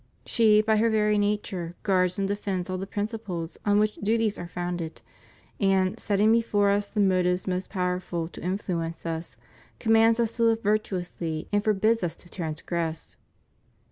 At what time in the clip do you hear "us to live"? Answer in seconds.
10.19-10.63